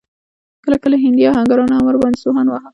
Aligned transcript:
کله 0.65 0.77
کله 0.83 0.95
هندي 1.05 1.23
اهنګرانو 1.31 1.73
هم 1.77 1.83
ور 1.87 1.97
باندې 2.01 2.21
سوهان 2.23 2.47
واهه. 2.49 2.69